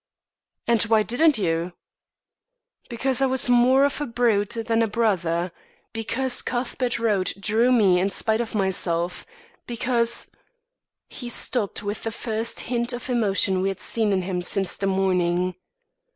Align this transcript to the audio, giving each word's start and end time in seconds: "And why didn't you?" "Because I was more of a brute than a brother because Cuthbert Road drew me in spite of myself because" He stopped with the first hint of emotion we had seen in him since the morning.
"And 0.65 0.81
why 0.81 1.03
didn't 1.03 1.37
you?" 1.37 1.73
"Because 2.89 3.21
I 3.21 3.27
was 3.27 3.51
more 3.51 3.85
of 3.85 4.01
a 4.01 4.07
brute 4.07 4.49
than 4.65 4.81
a 4.81 4.87
brother 4.87 5.51
because 5.93 6.41
Cuthbert 6.41 6.97
Road 6.97 7.31
drew 7.39 7.71
me 7.71 7.99
in 7.99 8.09
spite 8.09 8.41
of 8.41 8.55
myself 8.55 9.27
because" 9.67 10.31
He 11.07 11.29
stopped 11.29 11.83
with 11.83 12.01
the 12.01 12.09
first 12.09 12.61
hint 12.61 12.93
of 12.93 13.11
emotion 13.11 13.61
we 13.61 13.69
had 13.69 13.79
seen 13.79 14.11
in 14.11 14.23
him 14.23 14.41
since 14.41 14.75
the 14.75 14.87
morning. 14.87 15.53